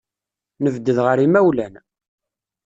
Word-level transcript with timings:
Nebded 0.63 0.97
ɣer 1.05 1.17
yimawlan. 1.19 1.73